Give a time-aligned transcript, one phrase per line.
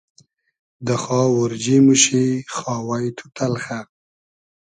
[0.85, 3.79] دۂ خاو اۉرجی موشی خاوای تو تئلخۂ